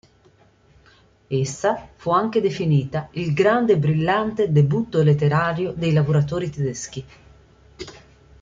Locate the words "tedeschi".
6.49-7.05